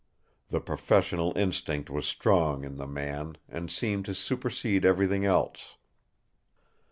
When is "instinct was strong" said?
1.37-2.63